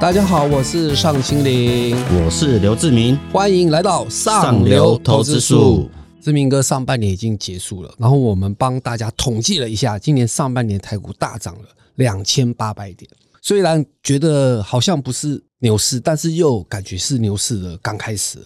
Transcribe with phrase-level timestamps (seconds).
[0.00, 5.88] 大家好，我是尚青林，我是刘志明，欢迎来到上流投资术。
[6.20, 13.10] 志明哥，上半年已经结束了，然后我们帮大家统计了一下，今年上半年台股大涨了两千八百点。
[13.40, 18.38] 虽然觉得好像不是牛市，但是又感觉是牛市的刚开始。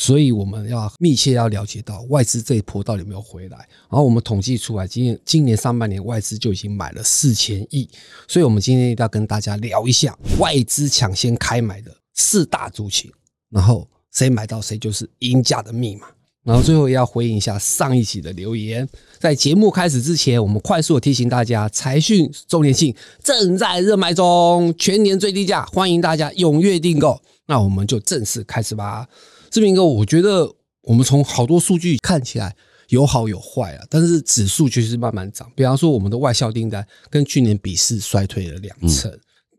[0.00, 3.58] 所以我们要密切要了解到外资这一波到底有没有回来。
[3.58, 7.86] 然后我们统计出来，今年今年上半年外资就已经买了四千亿。
[8.26, 13.12] 所以我们今天要跟大家聊一下外资抢先开买的四大族群，
[13.50, 16.06] 然后谁买到谁就是赢家的密码。
[16.42, 18.88] 然后最后也要回应一下上一期的留言。
[19.18, 27.20] 在节目开始之前，我们快速的提醒大家，财讯周年庆正在热卖中，全年最低价，欢迎大家踊跃订购。
[27.46, 29.06] 那我们就正式开始吧。
[29.50, 30.48] 志明哥，我觉得
[30.82, 32.54] 我们从好多数据看起来
[32.88, 35.50] 有好有坏啊，但是指数却是慢慢涨。
[35.56, 39.12] 比方说，我们的外销订单跟去年比是衰退了两成，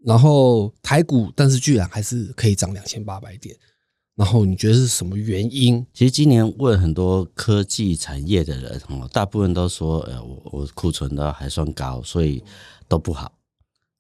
[0.05, 3.53] 然后台股但是居然还是可以涨两千八百点。
[4.15, 5.85] 然后你觉得是什么原因？
[5.93, 12.43] 其实今年问很多科技产业的人，哦，大部分都说，呃，我我库存的还算高，所以
[12.87, 13.33] 都不好。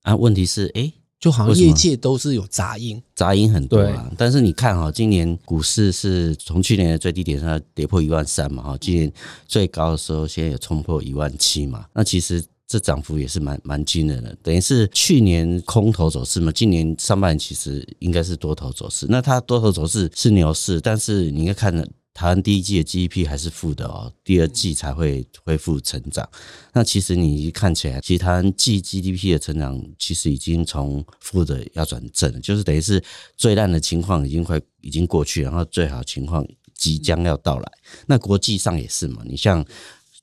[0.03, 0.93] 啊，问题是，哎。
[1.21, 4.11] 就好像业界都是有杂音，杂音很多啊。
[4.17, 9.13] 但是你看哈，今年股市是从去年的最低点上跌破一万三嘛，哈，今年
[9.47, 11.85] 最高的时候现在也冲破一万七嘛。
[11.93, 19.05] 那其实这涨幅也是蛮蛮惊人的，等于是去年空头走势嘛，今年上半年其实应该是多头走势。
[19.07, 21.87] 那它多头走势是牛市，但是你应该看。
[22.13, 26.29] 台湾第一季的 GDP 还是负的哦，第二季才会恢复成长。
[26.73, 33.03] 那其实你看起来，其实台湾季 GDP 的成长其实已经从负的要转正，就是等于是
[33.37, 36.45] 最烂的情况已经快已经过去，然后最好情况
[36.75, 37.71] 即将要到来。
[38.07, 39.65] 那国际上也是嘛，你像。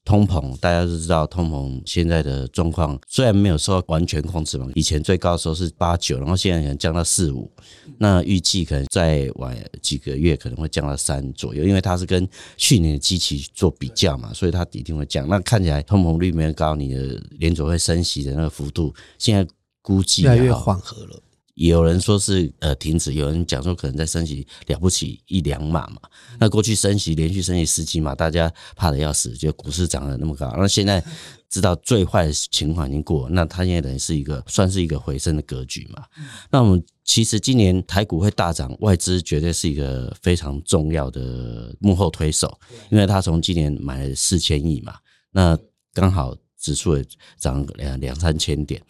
[0.08, 7.52] 通膨，大家都知道，通膨现在的状况虽然没有说完全控制嘛，以前最高的时候是八九，然后现在可能降到四五，
[7.98, 15.28] 那预计可能再晚几个月可能会降到三左右，因为它是跟去年的机器做比较嘛，所以它一定会降。
[15.28, 19.46] 那看起来通膨率没有高，你的联储会升息的那个幅度，现在
[19.82, 21.22] 估计越来越缓和了。
[21.58, 26.00] 也有人说是呃停止，有人讲说可能在升息了不起一两码嘛。
[26.38, 30.54] 那过去升息连续升息十几码，大家怕的要死，就股市涨得那么高。
[30.56, 31.04] 那现在
[31.50, 36.04] 知道最坏的情况已经过，那它现在等于是一个算是一个回升的格局嘛。
[36.48, 42.56] 那我们其实今年台股会大涨，外资绝对是一个非常重要的幕后推手，
[42.88, 44.94] 因为他从今年买了四千亿嘛，
[45.32, 45.58] 那
[45.92, 47.04] 刚好指数也
[47.36, 48.80] 涨两两三千点。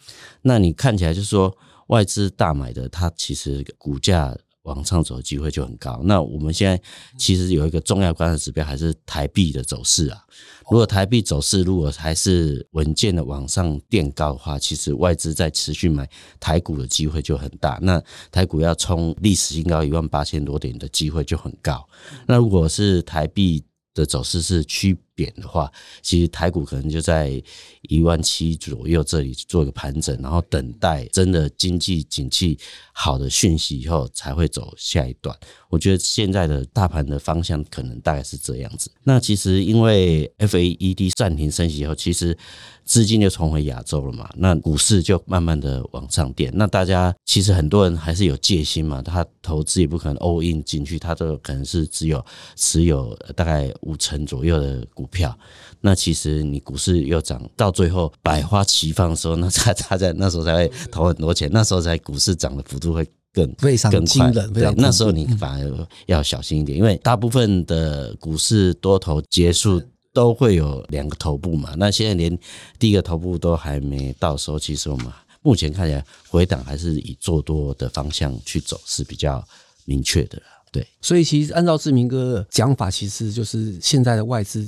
[0.43, 1.51] 那你看起来就是说。
[1.89, 6.01] 外资大买的，它其实股价往上走的机会就很高。
[6.03, 6.81] 那我们现在
[7.17, 10.21] 其实有一个重要观察指标，还是台币的走势啊。
[10.69, 16.07] 如果台币走势如果还是稳健的往上垫高的话，其实外资在持续买
[16.39, 17.79] 台股的机会就很大。
[17.81, 17.99] 那
[18.31, 21.83] 台股要冲历史新高一万八千多点的机会就很高。
[22.27, 23.63] 那如果是台币
[23.95, 25.69] 的走势是趋点的话，
[26.01, 27.41] 其实台股可能就在
[27.81, 32.57] 一万七左右这里做一个盘整，然后等待真的经济景气
[32.93, 35.35] 好的讯息以后，才会走下一段。
[35.69, 38.89] 我觉得现在的大盘的方向可能大概是这样子。
[39.03, 42.35] 那其实因为 F A E D 暂停升息以后，其实
[42.85, 46.51] 资金就重回亚洲了嘛，那股市就慢慢的往上垫。
[46.55, 52.25] 那大家其实很多人还是有戒心嘛，他投资也不可能 all in 进去，他都可能是只有
[52.55, 55.37] 持有大概五成左右的股票。
[55.81, 63.07] 那其实你股市又涨到最后百花齐放的时候，那他他在那时候才会投很多钱，那时候才股市涨的幅度会。
[63.31, 69.79] 更非常惊人，对，那时候你反而要小心一点，因为大部分的股市多头结束
[70.11, 71.75] 都会有两个头部嘛。
[71.77, 72.35] 那现在连
[72.79, 75.05] 第一个头部都还没到时候，其实我们
[75.43, 79.47] 目前看起来回档还是以做多的方向去走是比较
[79.85, 80.41] 明确的。
[80.71, 84.67] 对，所以其实按照志明哥的讲法，其实就是现在的外资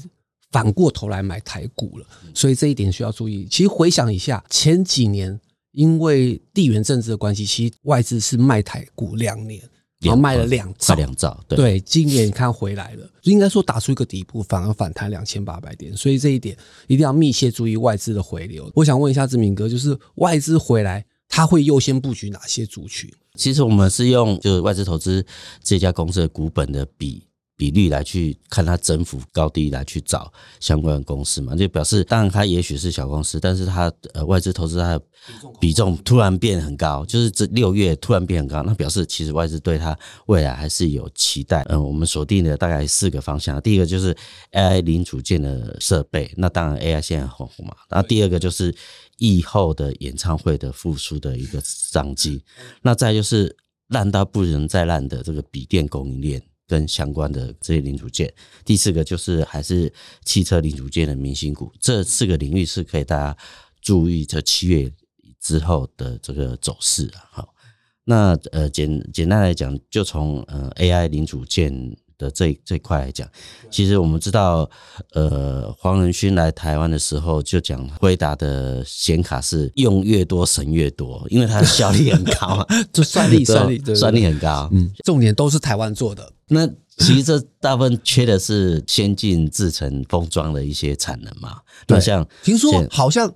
[0.52, 3.48] 反过头来买台股了，所以这一点需要注意。
[3.50, 5.40] 其实回想一下前几年。
[5.74, 9.64] 因为地缘政治的关系，其实外资是卖台股两年，
[10.02, 11.42] 然后卖了两兆，两兆。
[11.48, 18.70] 对，今年你看回来了，应该说打出一个底部，反而反弹两千八百点，所以这一点一定要密切注意外资的回流。
[18.76, 23.10] 我想问一下志明哥，就是外资回来，他会优先布局哪些族群？
[23.36, 25.26] 其实我们是用就是外资投资
[25.64, 27.26] 这家公司的股本的比。
[27.62, 35.02] 比率来去看它增幅高低来去找相关的公司嘛，就表示当然它也许是小公司，但是它呃外资投资它的
[35.60, 41.62] 比重突然变很高，就是这六月突然变很高，那表示其实外资对它未来还是有期待。
[41.70, 44.18] 嗯，我们锁定的大概四个方向，第一个就是
[44.54, 47.76] AI 零组件的设备，那当然 AI 现在很红嘛。
[47.92, 48.74] 那第二个就是
[49.18, 52.44] 疫后的演唱会的复苏的一个商机，
[52.82, 53.56] 那再就是
[53.90, 56.42] 烂到不能再烂的这个笔电供应链。
[56.72, 58.34] 跟相关的这些零组件，
[58.64, 59.92] 第四个就是还是
[60.24, 63.38] 汽车零组件的明星股，这四个领域是可以大家
[63.82, 64.90] 注意这七月
[65.42, 67.20] 之后的这个走势啊。
[67.30, 67.54] 好，
[68.06, 71.94] 那呃简简单来讲，就从呃 AI 零组件。
[72.22, 73.28] 的这这块来讲，
[73.72, 74.70] 其实我们知道，
[75.14, 82.64] 呃，黄仁勋来台湾的时候就讲，辉达的显卡是用越多省越多，因为它的效率很高，
[82.94, 84.70] 就 算力 算力算力很高。
[84.72, 86.32] 嗯，重点都是台湾做的。
[86.54, 86.68] 那
[86.98, 91.62] 其实这大部分缺的是先进制程封装的一些产能嘛。
[91.88, 93.34] 那像听说好像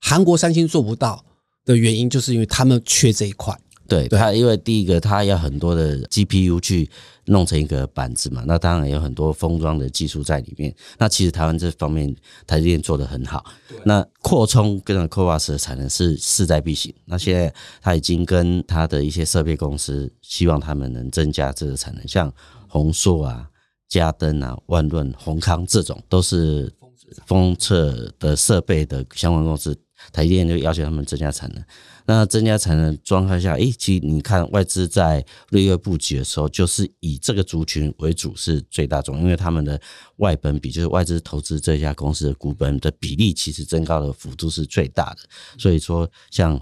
[0.00, 1.24] 韩国三星做不到
[1.64, 3.54] 的原因，就是因为他们缺这一块。
[3.86, 6.88] 对它，因为第一个它要很多的 GPU 去
[7.26, 10.74] 弄成一个板子嘛，那当然有很多封装的技术在里面。
[10.98, 12.14] 那其实台湾这方面
[12.46, 13.44] 台积电做的很好。
[13.84, 16.94] 那扩充跟 c o v a s 的产能是势在必行。
[17.04, 22.32] 那现在他已经跟他的一些设备公司，希望他们能增加这个产能，像
[22.68, 23.48] 宏硕啊、
[23.88, 26.72] 嘉登啊、万润、宏康这种都是
[27.26, 29.76] 封测的设备的相关公司，
[30.12, 31.64] 台积电就要求他们增加产能。
[32.08, 39.80] 那增加产能状态下，诶，其实你看外资在六月布局的时候，就是以这个族群为主是最大众，因为他们的
[40.18, 45.20] 外本比，就是外资投资这家公司的股本的比例，其实增高的幅度是最大的。
[45.58, 46.60] 所以说，像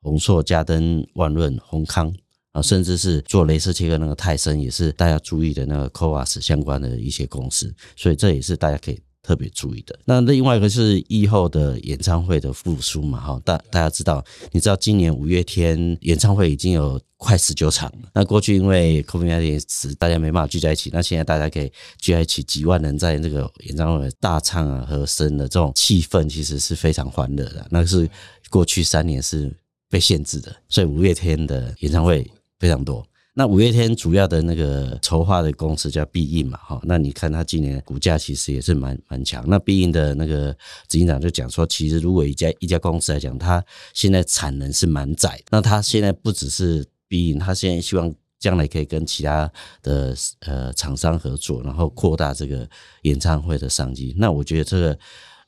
[0.00, 2.14] 宏硕、嘉登、万润、宏康
[2.52, 7.74] 啊，甚至是做镭射切割那个泰森，也是大家注意的那个 Coas 相关的一些公司。
[7.96, 9.00] 所以这也是大家可以。
[9.24, 14.22] 特别注意的那另外一个是疫后的演唱会的复苏嘛，哈，大大家知道，
[14.52, 18.08] 你知道今年五月天演唱会已经有快十九场了。
[18.12, 27.66] 那过去因为 COVID-19，大家没办法聚在一起，那现在大家可以聚在一起，几万人在那个演唱会大唱啊、和声的这种气氛，其实是非常欢乐的。
[27.70, 28.06] 那是
[28.50, 29.50] 过去三年是
[29.88, 33.02] 被限制的，所以五月天的演唱会非常多。
[33.36, 39.44] 那五月天主要的那个筹划的公司叫必应嘛，哈，那你看它今年股价其实也是蛮蛮强。
[39.48, 40.52] 那必应的那个
[40.88, 49.50] 执行长就讲说，其实如果一家一家公司来讲，它现在产能是蛮窄，那它现在不只是必应，它现在希望将来可以跟其他
[49.82, 50.14] 的
[50.46, 52.68] 呃厂商合作，然后扩大这个
[53.02, 54.14] 演唱会的商机。
[54.16, 54.98] 那我觉得这个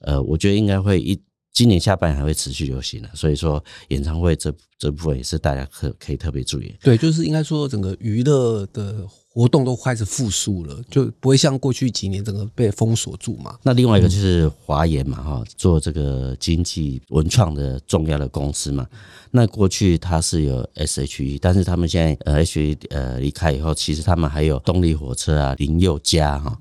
[0.01, 1.23] 呃，我觉得应该会一。
[1.57, 6.77] 今年下半年还会持续流行的，所以说演唱会这这部分也是大家可可以特别注意。
[6.83, 13.57] 对，就是应该说整个娱乐的活动都开始复苏了，就不会像过去几年整个被封锁住嘛。
[13.63, 18.87] 那另外一个就是华研嘛，哈，做这个经济文创的重要的公司嘛。
[19.31, 26.55] 那过去它是有 SHE，但是他们现在呃 HE 呃离开以后，其实他们还有动力火车啊、林宥嘉哈。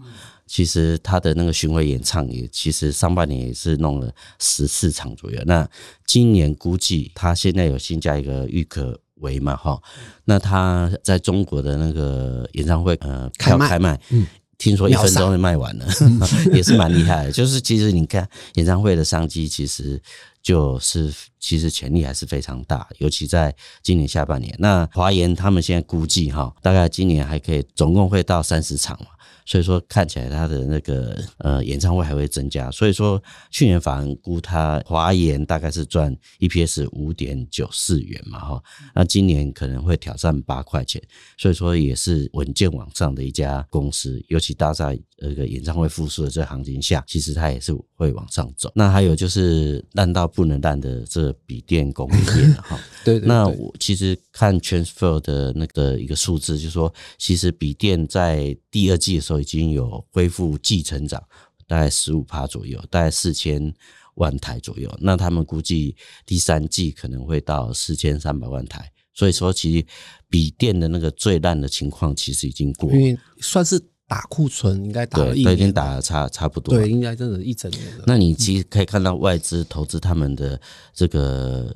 [0.48, 5.42] 其实他的那个巡回演唱也，其实上半年也是弄了十四场左右。
[5.46, 5.68] 那
[6.06, 9.82] 今年估计他现在有新加一个郁可唯嘛，哈，
[10.26, 14.28] 那他在中国的那个演唱会，呃，开开卖，嗯，
[14.58, 15.86] 听说一分钟就卖完了，
[16.54, 17.32] 也是蛮厉害的。
[17.32, 20.00] 就是其实你看演唱会的商机，其实
[20.44, 24.54] 就是其实潜力还是非常大，尤其在今年下半年。
[24.60, 29.08] 那华研他们现在估计哈，大概今年还可以总共会到三十场嘛。
[29.46, 33.22] 所以说看起来他的那个呃演唱会还会增加，所以说
[33.52, 38.64] 去年法人估他华研大概是赚 EPS 五点九四元嘛哈，
[38.94, 41.02] 那今年可能会挑战八块钱，
[41.38, 48.70] 所以说也是稳健往上的一家公司，尤其搭在那个演唱会复苏的这行情下，其实它也是会往上走。
[48.76, 59.36] 那还有就是烂到不能烂的这笔电供应链哈， 对，那我其实看 Transfer 的那个一个数字，就是说其实笔电在第二季的时候。
[59.46, 61.24] 已经有恢复季成长，
[61.68, 63.72] 大概十五趴左右，大概四千
[64.16, 64.92] 万台左右。
[65.00, 65.96] 那他们估计
[66.26, 68.92] 第三季可能会到四千三百万台。
[69.14, 69.86] 所以说，其实
[70.30, 76.76] 笔电的那个最烂的情况其实已经过，因为算是打库存，应该打了一已经打了差差不多。
[76.76, 78.04] 对，应该真的一整年了。
[78.08, 80.60] 那你其实可以看到外资投资他们的
[80.94, 81.76] 这个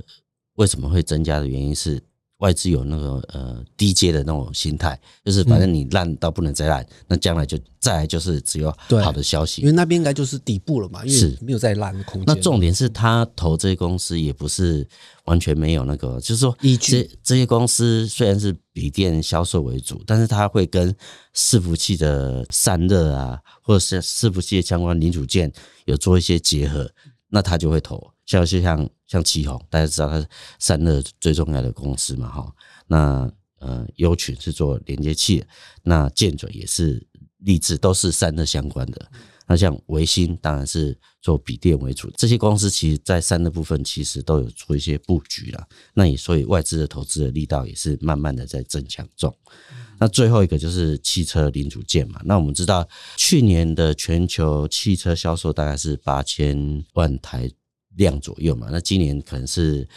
[0.55, 2.01] 为什么会增加的原因是。
[2.39, 12.23] 外资有那个呃低阶的那种心态，就是反正你烂到不能再烂，那将来就再来就是只有好的消息，因为那边应该就是底部了嘛，因为没有再烂的空间。
[12.25, 14.87] 那重点是他投这些公司也不是
[15.25, 20.95] 完全没有那个，就是说这这些公司虽然是笔电销售为主，但是他会跟
[21.35, 25.51] 伺服器的散热啊，或者是伺服器的相关零组件
[25.85, 26.89] 有做一些结合，
[27.27, 28.11] 那他就会投。
[28.25, 30.27] 像就像像旗宏，大家知道它是
[30.59, 32.55] 散热最重要的公司嘛，哈。
[32.87, 35.43] 那呃，优群是做连接器，
[35.83, 37.05] 那建准也是
[37.39, 39.11] 立志都是散热相关的。
[39.47, 45.67] 那像维新当然是做笔电为主，这些公司其实在散热部分其实都有做一些布局了。
[45.95, 49.35] 那也所以外资的投资的力道也是慢慢的在增强中。
[49.97, 52.21] 那最后一个就是汽车零组件嘛。
[52.23, 52.87] 那我们知道
[53.17, 57.51] 去年的全球汽车销售大概是八千万台。
[57.99, 59.87] 量左右嘛，那今年可能是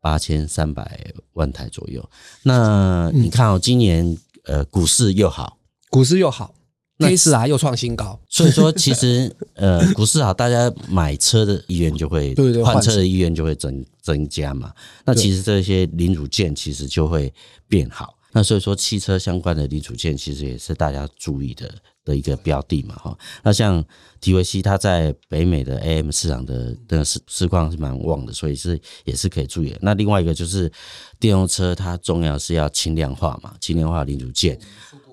[0.00, 2.02] 八千三百万台左右。
[2.42, 5.58] 那你看哦，今年呃股市又好，
[5.90, 6.54] 股市又好
[6.98, 14.72] ，K 四啊又创新高，所以说其实呃股市好，大家买车的意愿就会， 对对，换车的意愿就会增增加嘛。
[15.04, 17.32] 那其实这些零组件其实就会
[17.68, 18.14] 变好。
[18.32, 21.70] 那所以说汽车相关的零组件其实也是大家注意的。
[22.02, 23.84] 的一个标的嘛，哈，那像
[24.22, 29.78] T V C 它在北美的 A M 市场的的市市况是蛮旺的，所以是也是可以注意的。
[29.82, 30.72] 那另外一个就是
[31.20, 34.58] 电动车，它重要是要轻量化嘛，轻量化零组件。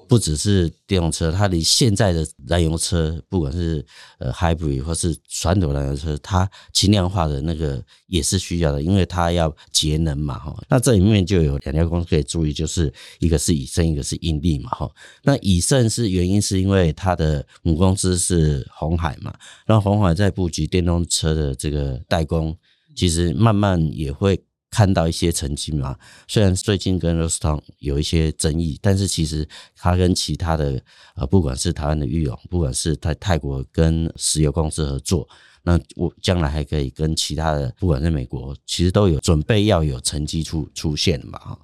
[0.07, 3.85] 不只是电动车，它离现在的燃油车，不管是
[4.19, 10.55] 呃 hybrid 或是传统燃油车，它轻量化的那个也是需要的，因为它要节能嘛，哈。
[10.69, 14.89] 那这里面就有两家公司可以注意，就是一个是以盛，一个是英利嘛，哈。
[15.23, 19.33] 那以盛是原因是因为它的母公司是红海嘛，
[19.65, 22.57] 然后红海在布局电动车的这个代工，
[22.95, 24.41] 其实慢慢也会。
[24.69, 25.97] 看到一些成绩嘛，
[26.27, 30.81] 虽然最近跟 Roston 有一些争议，但是其实他跟其他的
[31.15, 35.27] 呃，不管是台湾的裕永，不管是在泰国跟石油公司合作，
[35.63, 41.57] 那我将来还可以跟其他的，不管在美国，其实都有准备要有成绩出出现嘛。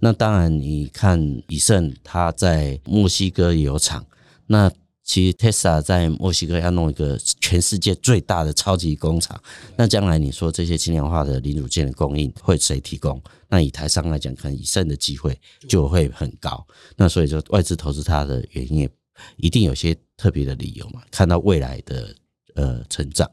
[0.00, 4.04] 那当然，你看以盛他在墨西哥有厂，
[4.46, 4.70] 那。
[5.10, 9.42] 其实 Tesla 在墨西哥要弄一个全世界最大的超级工厂，
[9.76, 13.20] 那将来你说这些轻量化的零组件的供应会谁提供？
[13.48, 15.36] 那以台商来讲，可能以胜的机会
[15.68, 16.64] 就会很高。
[16.96, 18.88] 那所以说外资投资它的原因，
[19.36, 21.02] 一定有些特别的理由嘛？
[21.10, 22.14] 看到未来的
[22.54, 23.28] 呃成长。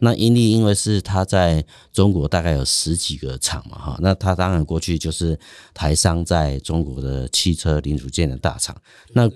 [0.00, 5.38] 那英利因为是它在中国大概有十几个厂嘛哈，那它当然过去就是
[5.72, 8.76] 台商在中国的汽车零组件的大厂。
[9.12, 9.30] 那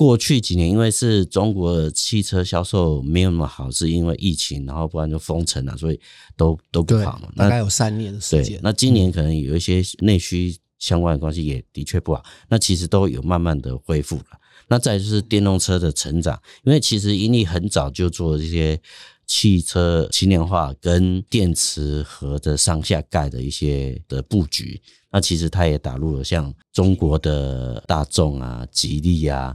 [0.00, 6.00] 过去几年，因为是中国汽车销售没有那么好，是因为疫情，然后不然就封城了，所以
[6.38, 7.30] 都都不好嘛。
[7.36, 8.58] 大概有三年的时间。
[8.62, 12.24] 那今年可能有一些内需相关的关系，也的确不好。
[12.48, 14.24] 那其实都有慢慢的恢复了。
[14.68, 18.80] 那再就是电动车的成长，因为其实英利很早就做这些
[19.26, 24.80] 汽车轻量化跟电池盒的上下盖的一些的布局。
[25.12, 29.54] 那其实它也打入了像中国的大众啊、吉利啊。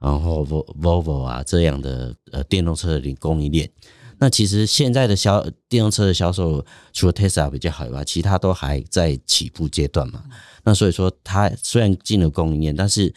[0.00, 3.68] 然后 Volvo 啊这样的呃电动车的供应链，
[4.18, 10.24] 那其实现在的销电动车的销售，除了 Tesla 比较好以外，其他都还在起步阶段嘛。
[10.64, 13.12] 那所以说，它虽然进了供应链，但是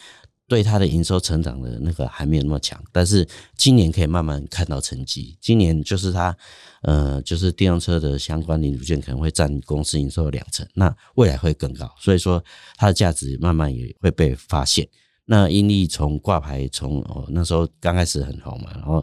[0.48, 2.82] 对它的营收成长的那个还没有那么强。
[2.90, 5.36] 但是今年可以慢慢看到成绩。
[5.40, 6.36] 今年就是它
[6.82, 11.92] 呃，就是电动车的相关零组件可能会占公司营收的两成，那未来会更高。
[11.98, 12.42] 所以说，
[12.76, 14.88] 它的价值慢慢也会被发现。
[15.32, 19.02] 那英利从挂牌从哦那时候刚开始很红嘛，然后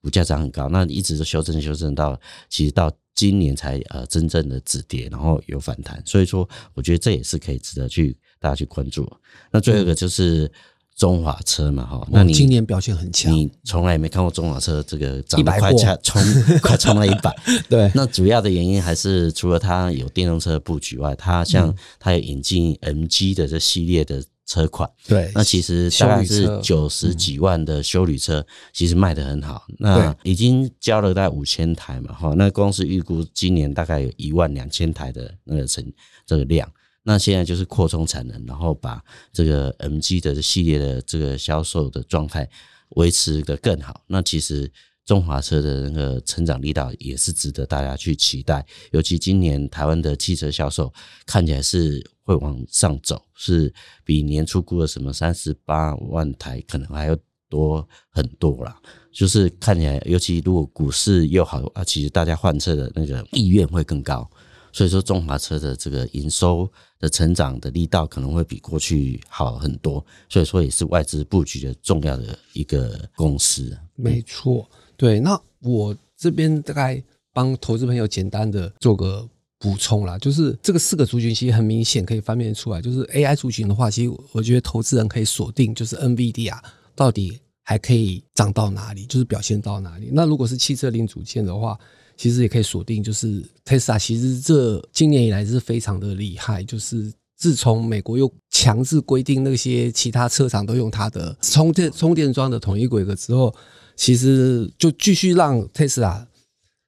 [0.00, 2.16] 股价涨很高，那一直都修正修正到
[2.48, 9.04] 其实到今年才呃真正的止跌，然后有反弹，所以说我觉得这也是可以值得去大家去关注。
[9.50, 10.48] 那最后一个就是
[10.94, 16.22] 中华车嘛哈，那你今年表现很强，你从来也没看过中华车这个涨快差冲
[16.62, 17.34] 快冲了一百，
[17.68, 24.22] 对，那主要的原因还是除了它有电动车布局外，它像它有引进 MG 的这系列的。
[24.46, 29.66] 车款对，那其实大概是九十几万的修理车，其实卖的很好。
[29.78, 35.84] 那已经交了大概五千台嘛，哈，那公司预估今年大概有一万两千台的那个成
[36.26, 36.70] 这个量。
[37.02, 42.48] 那现在就是扩充产能，然后把这个 MG 的系列的这个销售的状态
[42.90, 44.02] 维持的更好。
[44.06, 44.70] 那其实。
[45.06, 50.90] 中华车的那个成长力道也是值得大家去期待，尤其今年台湾的汽车销售
[51.26, 53.72] 看起来是会往上走，是
[54.04, 57.16] 比年初估的什么三十八万台可能还要
[57.48, 58.76] 多很多啦。
[59.12, 64.28] 就是看起来，尤其如果股市又好啊，其实大家换车的那个意愿会更高。
[64.72, 73.78] 所以说中华车的这个营收的成长的力道可能会比过去好很多，所以说也是外资布局的重要的一个公司。
[73.94, 75.20] 没错，对。
[75.20, 77.00] 那我这边大概
[77.32, 79.28] 帮投资朋友简单的做个
[79.64, 86.62] 补充啦，就是这个四个族群其实很明显可以分辨出来，就是 AI 族群的话，其实我觉得投资人可以锁定就是 NVD 啊，
[86.94, 90.10] 到底还可以涨到哪里，就是表现到哪里。
[90.12, 91.78] 那如果是汽车零组件的话，
[92.14, 103.54] 其实也可以锁定，就是 Tesla 其实这今年以来是非常的厉害，就是自从美国又强制规定那些其他车厂都用它的充电充电桩的统一规格之后，
[103.96, 106.26] 其实就继续让 Tesla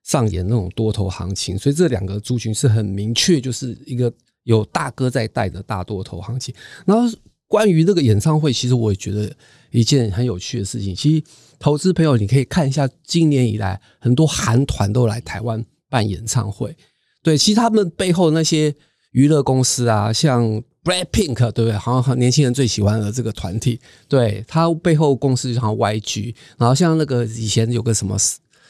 [0.07, 4.13] 上演那种多头行情，所以这两个族群是很明确，就是一个
[4.45, 6.55] 有大哥在带的大多头行情。
[6.87, 7.15] 然后
[7.47, 9.31] 关于那个演唱会，其实我也觉得
[9.71, 11.25] 一件很有趣的事情，其实。
[11.59, 16.77] 投资朋友，你可以看一下今年以来很多韩团都来台湾办演唱会。
[17.23, 18.75] 对，其实他们背后那些
[19.13, 21.73] 娱乐公司啊，像 Blackpink，对不对？
[21.73, 28.19] 好像年轻人最喜欢的这个团体，对他背后公司就像 YG，然后像那个以前有个什么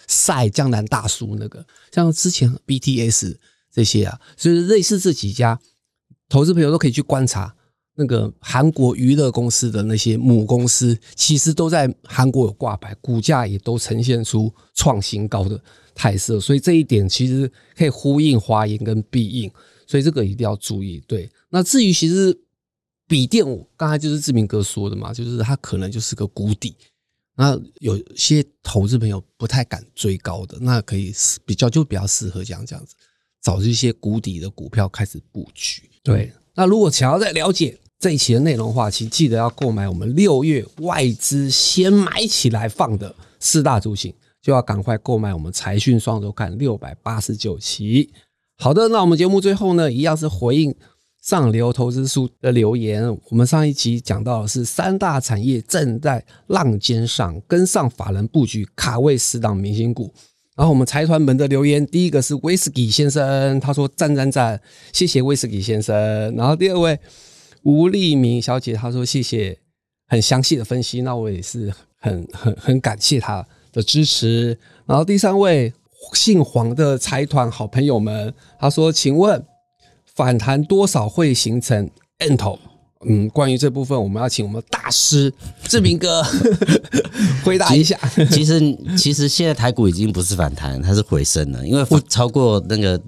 [0.07, 3.37] 赛江南大叔那个，像之前 BTS
[3.73, 5.61] 这些啊，所以类似这几家
[6.29, 7.55] 投资朋友都可以去观察。
[7.99, 15.59] 那个韩国娱乐公司的那些母公司，其实都在韩国有挂牌，股价也都呈现出创新高的
[15.95, 19.51] 态势，所以这一点其实可以呼应华研跟必应，
[19.87, 21.03] 所以这个一定要注意。
[21.09, 22.39] 对，那至于其实
[23.09, 23.43] 笔电，
[23.79, 26.77] 刚才就是志明哥说的嘛，就是它可能就是个谷底，
[27.37, 31.13] 那有些投资朋友不太敢追高的，那可以
[31.45, 32.95] 比较就比较适合这样这样子，
[33.43, 35.89] 找一些谷底的股票开始布局。
[36.03, 37.79] 对，那如果想要再了解。
[37.99, 44.13] 这一期的内容的话，请记得要购买我们六月外资先买起来放的四大主型，
[44.43, 48.13] 就要赶快购买我们财讯双周刊六百八十九期。
[48.59, 50.75] 好的，那我们节目最后呢，一样是回应
[51.27, 53.05] 上流投资书的留言。
[53.29, 60.15] 我们上一集讲到的是三大产业正在浪尖上，跟上法人布局，卡位十档明星股。
[60.57, 64.61] 然后我们财团们的留言，第一个是威士忌先生，他说赞赞赞，
[64.93, 65.97] 谢谢威士忌先生。
[66.37, 66.99] 然后第二位。
[67.63, 69.59] 吴立明小姐她说：“谢谢
[70.07, 74.57] 很详细的分析，那我也是很很很感谢她的支持。”
[74.87, 75.73] 然后第三位
[76.13, 79.45] 姓黄的财团好朋友们，他说：“请问
[80.17, 82.59] 反弹多少会形成 N 头？”
[83.07, 85.33] 嗯，关于这部分，我们要请我们大师
[85.69, 86.25] 志明哥
[87.45, 87.97] 回答一下。
[88.33, 88.61] 其实
[88.97, 93.01] 其实现在台股已经不是反弹，它是回升了，因为超过那个。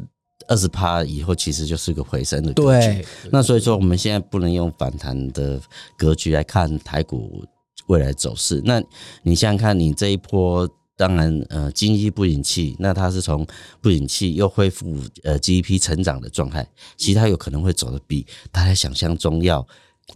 [0.46, 3.04] 二十趴以后，其实就是个回升的格局。
[3.30, 5.60] 那所以说，我们现在不能用反弹的
[5.94, 7.44] 格局来看台股
[7.88, 8.62] 未来走势。
[8.64, 8.82] 那
[9.22, 10.66] 你想想看，你这一波，
[10.98, 13.46] 当然呃，经济不景气，那它是从
[13.80, 19.66] 不景气又恢复呃 GDP 成长的状态，其实它有可能会走的比大家想象中要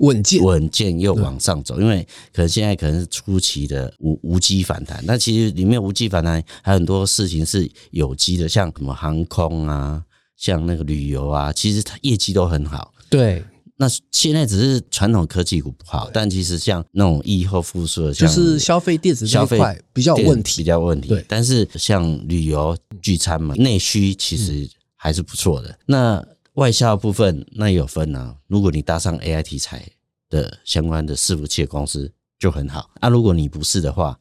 [0.00, 1.80] 稳健，稳健又往上走。
[1.80, 10.04] 因为可能现在可能是初期的无无机反弹，那其实里面无机反弹还有很多事情是有机的，像什么航空啊。
[10.34, 12.92] 像那个旅游啊，其实它业绩都很好。
[13.08, 13.44] 对，
[13.82, 19.58] 那现在只是传统科技股不好，但其实像那种疫后复苏的，就是消费电子消费
[19.92, 21.08] 比较问题，比较问题。
[21.08, 25.76] 对，但是像旅游、聚餐嘛，内需其实还是不错的。
[25.84, 28.36] 那外销部分那也有分啊。
[28.46, 29.84] 如果你搭上 AI 题材
[30.30, 32.88] 的相关的伺服器公司就很好。
[33.00, 34.16] 那如果你不是的话，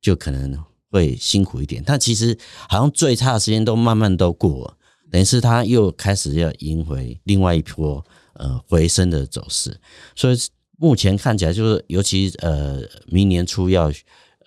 [0.00, 0.58] 就可能
[0.90, 1.80] 会辛苦一点。
[1.86, 2.36] 但其实
[2.68, 4.76] 好像最差的时间都慢慢都过了。
[5.12, 9.80] 等于是他又开始要迎回另外一波呃回升的走势，
[10.14, 10.36] 所以
[10.76, 13.92] 目前看起来就是，尤其呃明年初要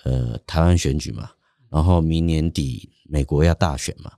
[0.04, 1.32] 呃台湾选举嘛，
[1.70, 4.12] 然后明年底美国要大选嘛，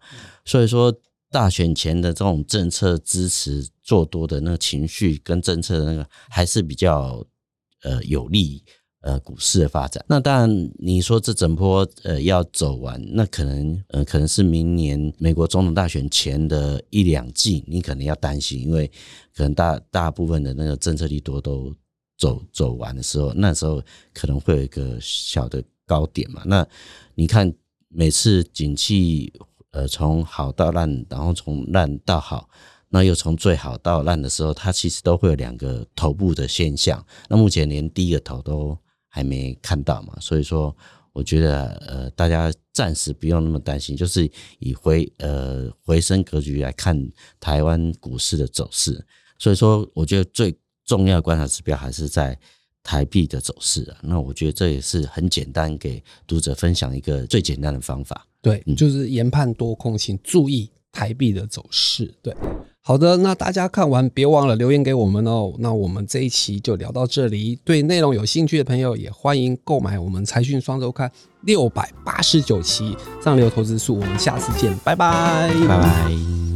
[0.46, 0.94] 所以说
[1.32, 7.26] 大选前的这种政策支持做多的那个情绪跟政策的那个还是比较
[7.84, 8.64] 呃有利。
[9.02, 18.92] 呃，股市的发展，那当然，你说这整波呃要走完，那可能呃可能是明年美国总统大选前的一两季，你可能要担心，因为
[19.34, 21.74] 可能大大部分的那个政策利多都
[22.18, 23.82] 走走完的时候，那时候
[24.14, 26.42] 可能会有一个小的高点嘛。
[26.46, 26.68] 那
[27.16, 27.54] 你看
[27.88, 29.32] 每次景气
[29.72, 32.50] 呃从好到烂，然后从烂到好。
[32.92, 37.06] 那又从最好到烂的时候，它其实都会有两个头部的现象。
[37.30, 38.76] 那目前连第一个头都
[39.10, 40.74] 还没看到嘛，所以说
[41.12, 46.98] 我觉得呃，大家暂时不用那么担心，就是以回呃回升格局来看
[47.40, 49.04] 台湾股市的走势。
[49.38, 52.38] 所以说，我觉得最重要的观察指标还是在
[52.84, 53.98] 台币的走势啊。
[54.02, 58.28] 那我觉得这也是很简单，给读者分享一个最简单的方法。
[58.42, 62.14] 对，就是研判多空，请注意台币的走势。
[62.22, 62.36] 对，
[62.90, 65.54] 好的，那大家看完别忘了留言给我们哦。
[65.60, 73.94] 那我们这一期就聊到这里，对内容有兴趣的朋友也欢迎购买我们财讯双周刊六百八十九期上流投资术。
[74.00, 76.49] 我们下次见，拜拜，拜拜。